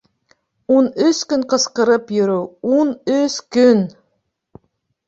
Ун 0.77 0.87
өс 1.09 1.19
көн 1.33 1.45
ҡысҡырып 1.53 2.09
йөрөү, 2.17 2.41
ун 2.79 2.99
өс 3.21 3.39
көн... 3.59 3.87